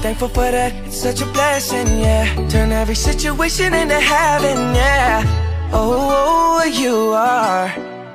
[0.00, 2.26] Thankful for that, it's such a blessing, yeah.
[2.48, 5.24] Turn every situation into heaven, yeah.
[5.72, 7.74] Oh, you are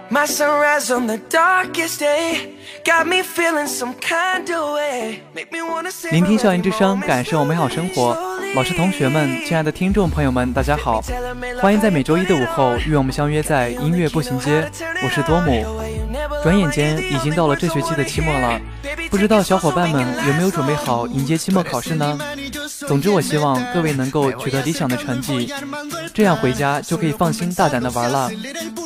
[0.09, 2.55] my sunrise on the darkest day.
[2.85, 5.19] Got me feeling some kind of way.
[5.35, 8.17] Make me wanna say 聆听校园之声，感受美好生活。
[8.55, 11.01] 老师、同学们，亲爱的听众朋友们，大家好！
[11.61, 14.69] 欢迎在每周一的午后与我们相约在音乐步行街。
[15.03, 15.65] 我是多姆。
[16.43, 18.59] 转眼间已经到了这学期的期末了，
[19.09, 22.19] 不知道小伙伴们有没有准备好迎接期末考试呢？
[22.85, 25.49] 总之，我希望各位能够取得理想的成绩，
[26.13, 28.29] 这样回家就可以放心大胆的玩了。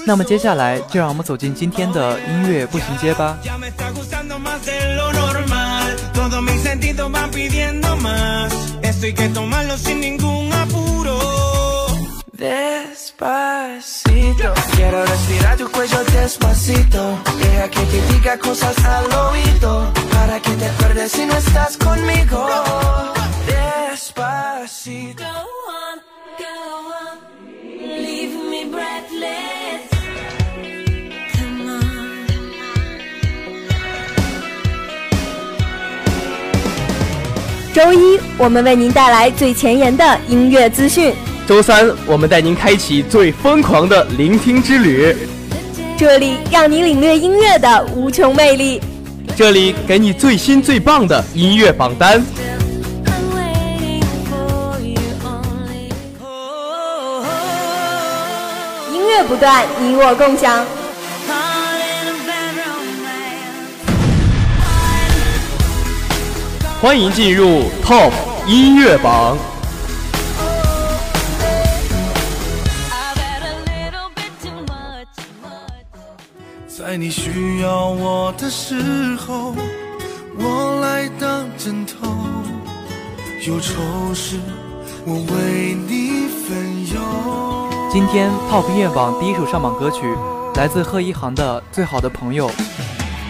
[0.06, 3.36] 那么接下来就让我们走进今天的音乐步行街吧。
[14.38, 15.58] Ya me está gustando más de lo normal.
[15.58, 15.98] Todos mis sentidos van pidiendo más.
[15.98, 15.98] Esto hay que tomarlo sin ningún apuro.
[15.98, 17.02] Despacito, quiero respirar tu cuello despacito.
[17.40, 19.94] Deja que te diga cosas al oído.
[20.12, 22.48] Para que te acuerdes si no estás conmigo.
[23.48, 25.24] Despacito.
[25.24, 25.98] Go on,
[26.38, 26.54] go
[27.02, 27.18] on,
[27.82, 29.90] leave me breathless.
[31.34, 31.88] Come on.
[37.74, 41.14] 周一，我们为您带来最前沿的音乐资讯。
[41.48, 45.16] 周三，我们带您开启最疯狂的聆听之旅，
[45.98, 48.82] 这里让你领略音乐的无穷魅力。
[49.34, 52.22] 这里给你最新最棒的音乐榜单。
[58.92, 60.66] 音乐不断，你我共享。
[66.82, 68.12] 欢迎进入 Top
[68.46, 69.38] 音乐榜。
[76.78, 78.76] 在你需要我的时
[79.16, 79.56] 候，
[80.38, 82.08] 我来当枕头。
[83.48, 84.40] 忧愁时，
[85.04, 87.02] 我为你分忧。
[87.92, 90.02] 今天 Top 音乐榜第一首上榜歌曲
[90.54, 92.48] 来自贺一航的《最好的朋友》。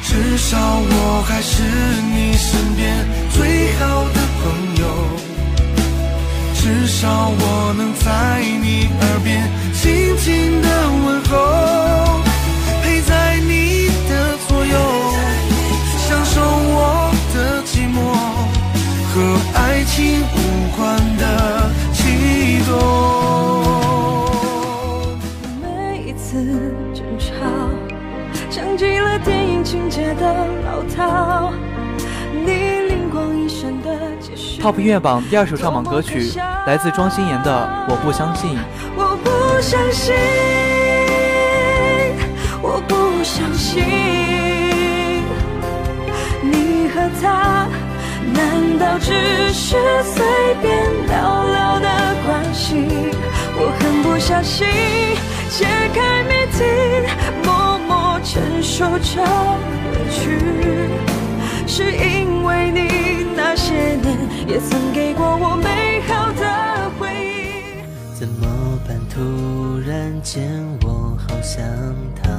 [0.04, 4.86] 至少我还是你身边最好的朋友，
[6.54, 10.68] 至少我能在你耳边轻轻的
[11.06, 12.27] 问候，
[13.08, 14.76] 在你的左右，
[15.98, 17.98] 享受我的寂寞
[19.14, 19.16] 和
[19.56, 19.96] 爱情
[20.36, 20.36] 无
[20.76, 20.78] 关
[21.18, 21.24] 的
[21.94, 22.70] 悸动。
[25.64, 25.66] 每
[26.06, 26.30] 一次
[26.94, 27.26] 争吵，
[28.50, 31.54] 像极了电影情节的老套。
[32.46, 32.52] 你
[32.90, 34.62] 灵光一闪的解释。
[34.62, 36.34] Top 音乐榜第二首上榜歌曲
[36.66, 38.52] 来自庄心妍的《我不相信》。
[38.98, 39.30] 我不
[39.62, 40.14] 相信，
[43.78, 45.24] 相信，
[46.42, 47.68] 你和他
[48.34, 49.14] 难道只
[49.54, 50.16] 是随
[50.62, 50.66] 便
[51.08, 51.88] 聊聊的
[52.26, 52.66] 关系？
[53.60, 54.68] 我很不小心
[55.50, 56.58] 揭开谜题，
[57.44, 59.24] 默默承受着
[59.92, 60.18] 委屈，
[61.68, 64.18] 是因为你那些年
[64.48, 66.44] 也曾给过我美好的
[67.00, 67.84] 回忆。
[68.20, 68.48] 怎么
[68.88, 68.98] 办？
[69.10, 70.48] 突然间
[70.84, 71.64] 我好想
[72.22, 72.30] 逃，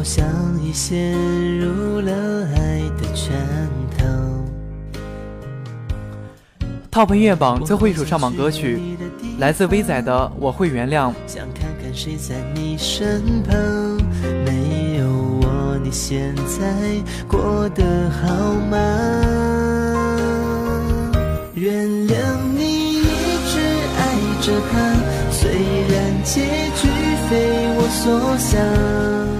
[0.00, 0.24] 好像
[0.64, 1.12] 已陷
[1.58, 2.10] 入了
[2.56, 3.36] 爱的圈
[3.98, 4.06] 套。
[6.90, 8.96] Top 音乐榜最后一首上榜歌曲
[9.38, 10.10] 来自威仔的
[10.40, 11.10] 《我会原谅》。
[11.26, 13.54] 想看看谁在你身旁，
[14.46, 15.06] 没有
[15.42, 16.64] 我，你现在
[17.28, 18.78] 过得好吗？
[21.52, 22.16] 原谅
[22.56, 23.02] 你一
[23.50, 23.60] 直
[23.98, 24.96] 爱着他，
[25.30, 25.50] 虽
[25.90, 26.40] 然结
[26.74, 26.88] 局
[27.28, 29.39] 非我所想。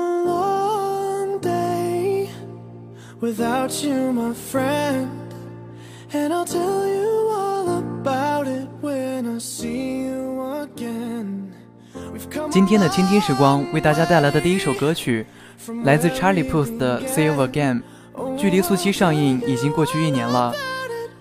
[3.31, 5.07] without you, my friend.
[6.13, 11.53] And I'll tell you all about it when I see you again.
[12.13, 15.25] We've come 今天的倾听时光为大家带来的第一首歌曲，
[15.85, 17.81] 来自 Charlie Puth 的《See You Again》。
[18.37, 20.53] 距离速七上映已经过去一年了。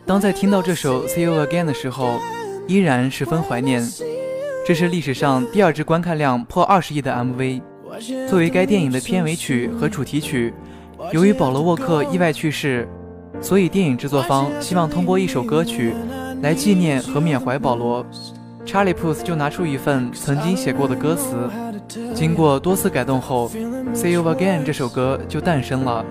[0.05, 2.19] 当在听到这首《See You Again》的时候，
[2.67, 3.87] 依然十分怀念。
[4.67, 7.63] 这是历史上第二支观看量破二十亿的 MV。
[8.29, 10.53] 作为该电影的片尾曲和主题曲，
[11.13, 12.89] 由于保罗沃克意外去世，
[13.41, 15.95] 所以电影制作方希望通过一首歌曲
[16.43, 18.05] 来纪念和缅怀保罗。
[18.67, 21.51] Charlie Puth 就拿出一份曾经写过的歌词，
[22.15, 23.51] 经过多次改动后，
[23.95, 26.05] 《See You Again》这首歌就诞生了。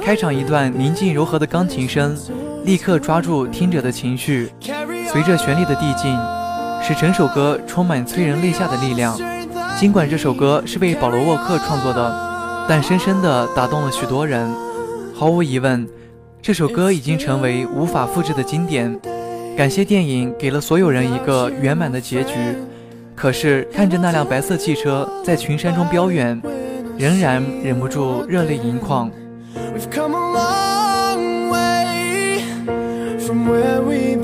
[0.00, 2.16] 开场一段宁静柔和的钢琴声，
[2.64, 4.52] 立刻抓住听者的情绪，
[5.10, 6.14] 随着旋律的递进，
[6.82, 9.18] 使整首歌充满催人泪下的力量。
[9.78, 12.35] 尽管这首歌是为保罗沃克创作的，
[12.68, 14.48] 但深深地打动了许多人。
[15.14, 15.88] 毫无疑问，
[16.42, 18.98] 这首歌已经成为无法复制的经典。
[19.56, 22.34] 感谢电影给了所有人一个圆满的结局。
[23.14, 26.38] 可是看着那辆白色汽车在群山中飙远，
[26.98, 29.10] 仍然忍不住热泪盈眶。
[29.74, 32.42] We've come a long way
[33.18, 34.15] from where we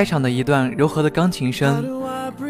[0.00, 1.84] 开场的一段柔和的钢琴声，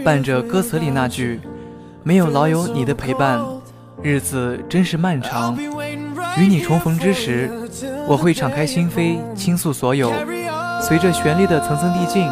[0.05, 1.41] 伴着歌词里那句
[2.05, 3.44] “没有老友你的陪伴，
[4.05, 5.58] 日子真是漫长。
[6.38, 7.50] 与你重逢之时，
[8.06, 10.12] 我会敞开心扉，倾诉所有。”
[10.81, 12.25] 随着旋律的层层递进，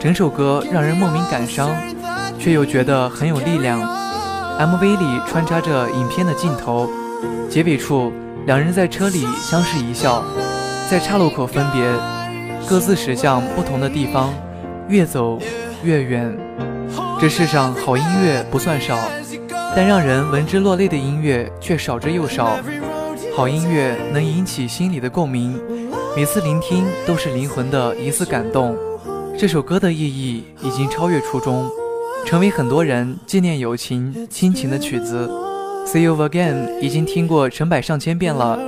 [0.00, 1.70] 整首歌让人莫名感伤，
[2.36, 3.80] 却又觉得很有力量。
[4.58, 6.90] MV 里穿插着影片的镜头，
[7.48, 8.12] 结尾处
[8.44, 10.24] 两人在车里相视一笑，
[10.90, 11.88] 在岔路口分别，
[12.68, 14.34] 各自驶向不同的地方，
[14.88, 15.38] 越走
[15.82, 16.36] 越远。
[17.20, 18.96] 这世上好音乐不算少，
[19.76, 22.58] 但让人闻之落泪的音乐却少之又少。
[23.36, 25.60] 好音乐能引起心里的共鸣，
[26.16, 28.76] 每次聆听都是灵魂的一次感动。
[29.38, 31.70] 这首歌的意义已经超越初衷，
[32.24, 35.30] 成为很多人纪念友情、亲情的曲子。
[35.86, 38.58] See You Again 已经听过成百上千遍了，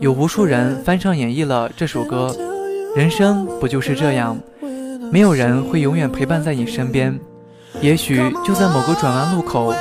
[0.00, 2.34] 有无数人翻唱演绎了这首歌。
[2.94, 4.38] 人生不就是这样？
[5.10, 7.18] 没有人会永远陪伴在你身边，
[7.80, 9.72] 也许就在某个转弯路口，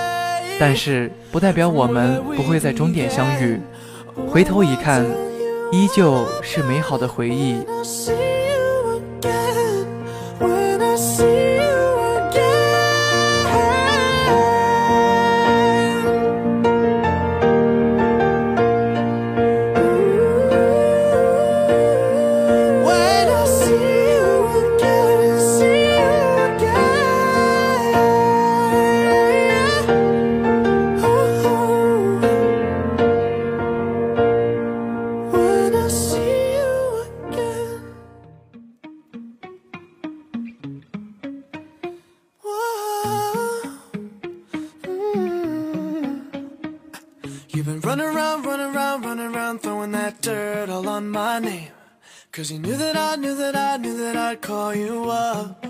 [0.60, 3.60] 但是不代表我们不会在终点相遇。
[4.28, 5.06] 回头一看，
[5.72, 7.58] 依旧是美好的回忆。
[53.76, 55.66] I knew that I knew that I'd call you up.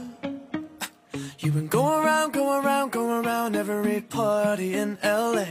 [1.39, 5.45] You've been going around, going around, going around every party in LA.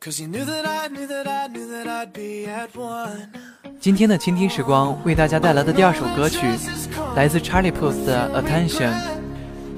[0.00, 3.28] Cause you knew that I knew that I knew that I'd be at one.
[3.78, 6.48] 今天的倾听时光为大家带来的第二首歌曲，
[7.14, 8.90] 来自 Charlie Puth 的《Attention》。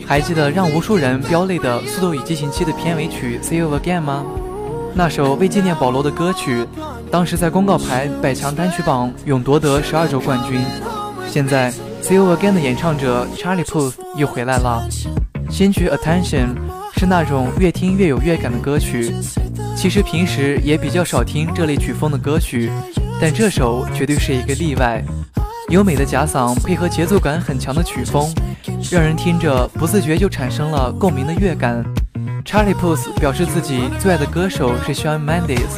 [0.06, 4.24] 还记得让无数人飙泪的《速度与激情七》的片尾曲《See You Again》吗？
[4.94, 6.66] 那首为纪念保罗的歌曲，
[7.10, 10.58] 当时在公告牌百强单曲榜勇夺得十二周冠军。
[11.30, 11.70] 现在
[12.08, 14.82] 《See You Again》的演唱者 Charlie Puth 又回来了。
[15.50, 16.46] 新曲《Attention》
[16.98, 19.14] 是那种越听越有乐感的歌曲。
[19.76, 22.72] 其实平时也比较少听这类曲风的歌曲，
[23.20, 25.04] 但这首绝对是一个例外。
[25.68, 28.26] 优美的假嗓配合节奏感很强的曲风，
[28.90, 31.84] 让人听着不自觉就产生了共鸣的乐感。
[32.42, 35.76] Charlie Puth 表示自己最爱的歌手是 Shawn Mendes，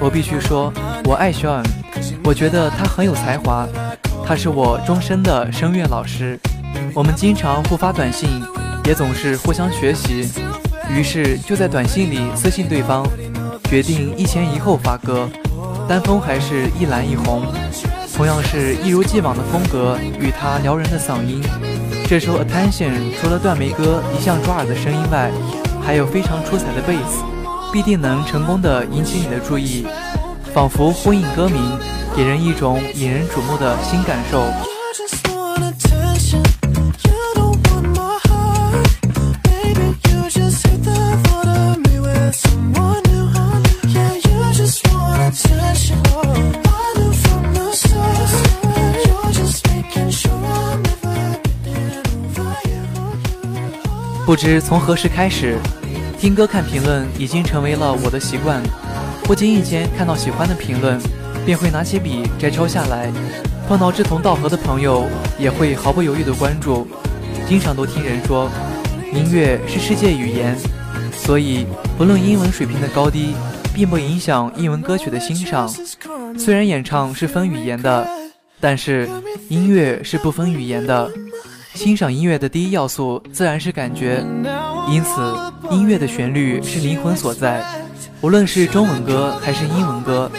[0.00, 0.72] 我必须说，
[1.04, 1.66] 我爱 Shawn，
[2.24, 3.68] 我觉得他很有才华，
[4.26, 6.36] 他是我终身的声乐老师。
[6.92, 8.28] 我们经常互发短信，
[8.84, 10.28] 也总是互相学习，
[10.90, 13.06] 于是就在短信里私信对方，
[13.70, 15.28] 决定一前一后发歌，
[15.88, 17.44] 单峰还是一蓝一红。
[18.16, 21.40] 同样是一如既往的风格与他撩人的嗓音。
[22.08, 22.90] 这首《Attention》
[23.20, 25.30] 除了断眉哥一向抓耳的声音外，
[25.80, 27.22] 还有非常出彩的贝斯，
[27.72, 29.86] 必定能成功的引起你的注意，
[30.52, 31.78] 仿佛呼应歌名，
[32.16, 34.42] 给人一种引人瞩目的新感受。
[54.24, 55.58] 不知从何时开始，
[56.18, 58.62] 听歌看评论已经成为了我的习惯。
[59.24, 60.98] 不经意间看到喜欢的评论，
[61.46, 63.10] 便会拿起笔摘抄下来。
[63.68, 65.06] 碰到志同道合的朋友，
[65.38, 66.86] 也会毫不犹豫地关注。
[67.48, 68.50] 经常都听人说，
[69.14, 70.56] 音乐是世界语言，
[71.16, 71.64] 所以
[71.96, 73.34] 不论英文水平的高低，
[73.72, 75.72] 并不影响英文歌曲的欣赏。
[76.36, 78.06] 虽然演唱是分语言的，
[78.60, 79.08] 但是
[79.48, 81.10] 音乐是不分语言的。
[81.74, 84.24] 欣赏音乐的第一要素自然是感觉，
[84.88, 85.34] 因此
[85.70, 87.64] 音乐的旋律是灵魂所在。
[88.22, 90.30] 无论是中文歌还是英文歌，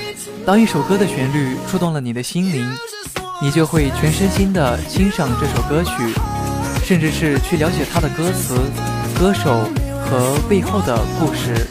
[0.48, 2.66] 当一首歌的旋律触动了你的心灵，
[3.42, 5.92] 你就会全身心的欣赏这首歌曲，
[6.86, 8.56] 甚至是去了解它的歌词、
[9.20, 9.70] 歌手
[10.06, 11.68] 和背后的故事。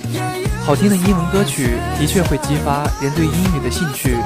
[0.62, 4.18] 好听的英文歌曲的确会激发人对英语的兴趣，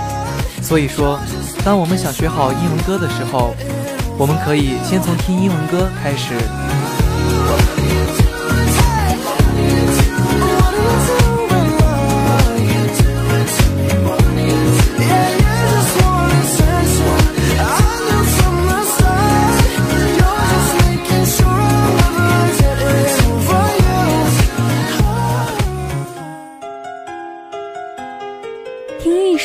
[0.61, 1.17] 所以说，
[1.65, 3.55] 当我们想学好英文歌的时候，
[4.19, 6.35] 我们可以先从听英文歌开始。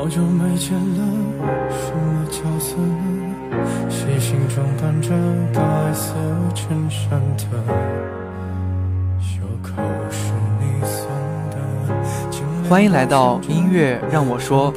[0.00, 1.04] 好久没见了，
[1.68, 3.04] 什么角色呢？
[3.90, 5.10] 细心装扮着
[5.52, 6.14] 白色
[6.54, 7.44] 衬衫的
[9.20, 11.06] 袖口是你送
[11.50, 12.66] 的。
[12.66, 14.72] 欢迎来到音乐让我说。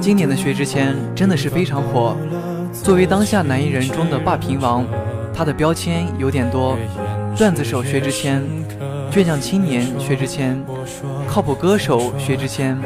[0.00, 2.16] 今年的薛之谦真的是非常火，
[2.72, 4.86] 作为当下男艺人中的霸屏王，
[5.34, 6.78] 他的标签有点多：
[7.36, 8.40] 段子手薛之谦、
[9.10, 10.56] 倔强青年薛之谦、
[11.32, 12.78] 靠谱歌手薛之谦。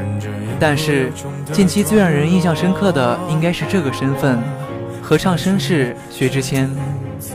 [0.61, 1.11] 但是
[1.51, 4.39] 近期最让人印象深刻的应该是这个身份——
[5.03, 6.71] 合唱绅士薛之谦。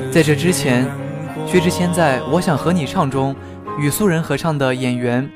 [0.10, 0.88] 在这之前，
[1.46, 3.36] 薛之谦在《我想和你唱》中
[3.78, 5.30] 与素人合唱的《演员》。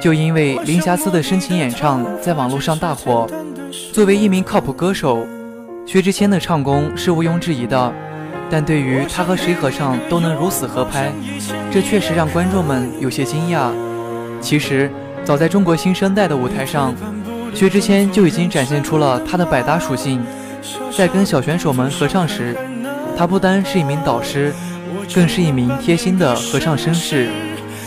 [0.00, 3.26] 就因为零瑕疵的深情演唱，在网络上大火。
[3.92, 5.26] 作为一名靠谱歌手，
[5.84, 7.92] 薛之谦的唱功是毋庸置疑的。
[8.48, 11.10] 但对于他和谁合唱都能如此合拍，
[11.72, 13.72] 这确实让观众们有些惊讶。
[14.40, 14.88] 其实，
[15.26, 16.94] 早在中国新生代的舞台上，
[17.52, 20.24] 薛之谦就已经展现出了他的百搭属性。
[20.96, 22.56] 在跟小选手们合唱时，
[23.18, 24.54] 他不单是一名导师，
[25.12, 27.28] 更是一名贴心的合唱绅士。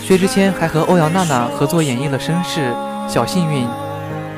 [0.03, 2.71] 薛之谦还和欧阳娜娜合作演绎了绅士
[3.09, 3.63] 《小幸运》。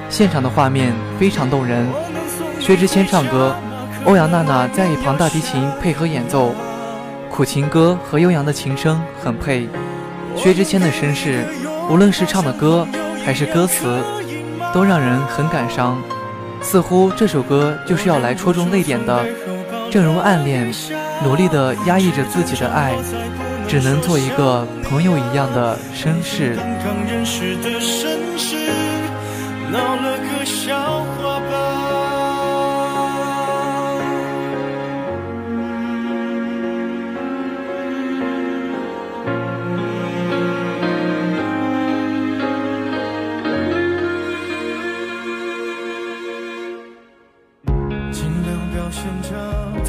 [0.08, 1.88] 现场的画面非常动人。
[2.60, 3.56] 薛之谦唱歌，
[4.06, 6.54] 欧阳娜娜在一旁大提琴配合演奏，
[7.32, 9.68] 苦情歌和悠扬的琴声很配。
[10.36, 11.46] 薛之谦的绅士，
[11.90, 12.88] 无论是唱的歌
[13.26, 14.02] 还是歌词，
[14.74, 16.02] 都让人很感伤。
[16.62, 19.26] 似乎这首歌就是要来戳中泪点的。
[19.90, 20.72] 正如暗恋，
[21.24, 22.96] 努力的压抑着自己的爱，
[23.68, 26.56] 只能做一个朋友一样的绅士。
[29.72, 31.71] 闹了个笑话吧。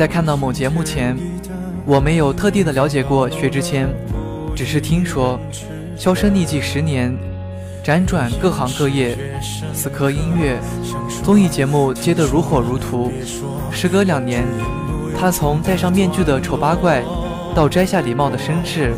[0.02, 1.16] 在看到某节目前，
[1.86, 3.88] 我没有特地的了解过薛之谦，
[4.52, 5.38] 只是听说，
[5.96, 7.16] 销声匿迹十年，
[7.84, 9.16] 辗转各行各业，
[9.72, 10.58] 死磕音乐，
[11.22, 13.12] 综艺节目接得如火如荼。
[13.70, 14.42] 时隔两年，
[15.16, 17.04] 他从戴上面具的丑八怪，
[17.54, 18.92] 到摘下礼帽的绅士，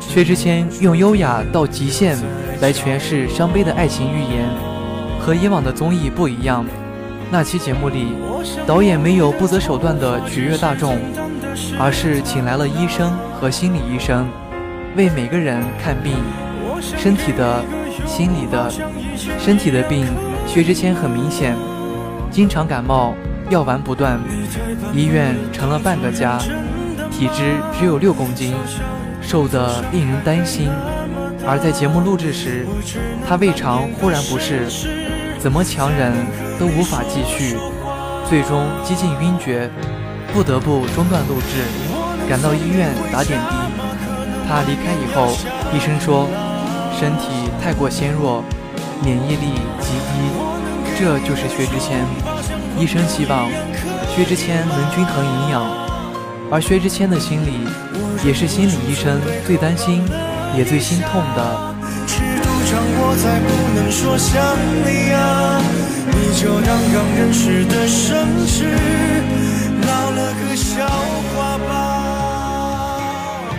[0.00, 2.16] 薛之谦用优雅到极限
[2.62, 4.48] 来诠释伤悲的爱情寓言，
[5.20, 6.64] 和以往的综艺不一样。
[7.30, 8.14] 那期节目里，
[8.66, 10.96] 导演没有不择手段地取悦大众，
[11.78, 14.26] 而是请来了医生和心理医生，
[14.96, 16.14] 为每个人看病，
[16.80, 17.62] 身体的、
[18.06, 18.72] 心理的。
[19.38, 20.06] 身体的病，
[20.46, 21.54] 薛之谦很明显，
[22.30, 23.14] 经常感冒，
[23.50, 24.18] 药丸不断，
[24.94, 26.38] 医院成了半个家，
[27.10, 28.54] 体脂只有六公斤，
[29.20, 30.70] 瘦得令人担心。
[31.46, 32.64] 而在节目录制时，
[33.26, 34.66] 他胃肠忽然不适，
[35.40, 36.12] 怎么强忍
[36.58, 37.56] 都无法继续，
[38.28, 39.70] 最终几近晕厥，
[40.34, 41.62] 不得不中断录制，
[42.28, 43.54] 赶到医院打点滴。
[44.48, 45.36] 他离开以后，
[45.72, 46.26] 医生说
[46.98, 48.42] 身体太过纤弱，
[49.04, 52.04] 免疫力极低，这就是薛之谦。
[52.76, 53.48] 医生希望
[54.14, 55.62] 薛之谦能均衡营养，
[56.50, 57.68] 而薛之谦的心理，
[58.26, 60.02] 也是心理医生最担心
[60.56, 61.77] 也最心痛的。
[62.78, 64.40] 尺度掌握才不能说想
[64.84, 65.60] 你啊，
[66.12, 68.64] 你就当刚认识的绅士，
[69.80, 71.68] 闹了个笑话吧。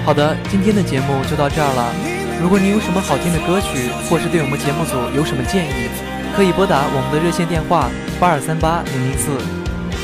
[0.05, 1.93] 好的，今天的节目就到这儿了。
[2.41, 5.89] 如果你有什么好听的歌曲，或是对我们节目组有什么建议，
[6.35, 9.31] 可以拨打我们的热线电话八二三八零零四，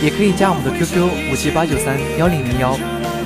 [0.04, 2.78] 也可以加我们的 QQ 五七八九三幺零零幺。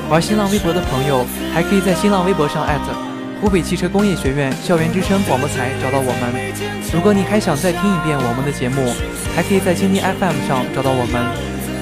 [0.08, 2.94] 玩新浪微博的朋友，还可以在新浪微博上艾特
[3.42, 6.92] 湖北汽车工业学院校园之声广播台找到我们。
[6.94, 8.94] 如果你还想再听一遍我们的节目，
[9.34, 11.24] 还可以在蜻蜓 FM 上找到我们。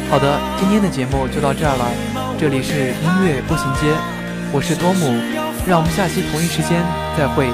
[0.09, 1.89] 好的，今天的节目就到这儿了，
[2.37, 3.91] 这里是音乐步行街，
[4.53, 5.17] 我是多姆，
[5.65, 6.83] 让我们下期同一时间
[7.17, 7.49] 再会。